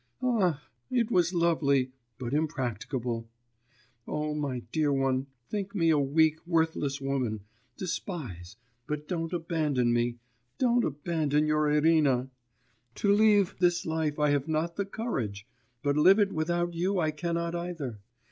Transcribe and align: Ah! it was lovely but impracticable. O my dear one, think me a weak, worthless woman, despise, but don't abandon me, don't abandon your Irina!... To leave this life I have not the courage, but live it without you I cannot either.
Ah! 0.23 0.63
it 0.89 1.11
was 1.11 1.31
lovely 1.31 1.91
but 2.17 2.33
impracticable. 2.33 3.29
O 4.07 4.33
my 4.33 4.61
dear 4.71 4.91
one, 4.91 5.27
think 5.47 5.75
me 5.75 5.91
a 5.91 5.99
weak, 5.99 6.37
worthless 6.47 6.99
woman, 6.99 7.41
despise, 7.77 8.55
but 8.87 9.07
don't 9.07 9.31
abandon 9.31 9.93
me, 9.93 10.17
don't 10.57 10.83
abandon 10.83 11.45
your 11.45 11.69
Irina!... 11.69 12.31
To 12.95 13.13
leave 13.13 13.57
this 13.59 13.85
life 13.85 14.17
I 14.17 14.31
have 14.31 14.47
not 14.47 14.75
the 14.75 14.85
courage, 14.85 15.45
but 15.83 15.95
live 15.97 16.17
it 16.17 16.33
without 16.33 16.73
you 16.73 16.97
I 16.99 17.11
cannot 17.11 17.53
either. 17.53 17.99